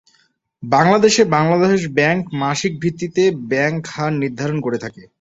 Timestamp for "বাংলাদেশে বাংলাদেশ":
0.63-1.81